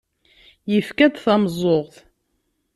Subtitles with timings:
[0.71, 1.95] Yefka-d tameẓẓuɣt.